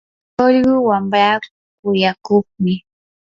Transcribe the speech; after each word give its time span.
ullqu 0.45 0.77
wamraa 0.87 1.35
kuyakuqmi. 1.81 2.73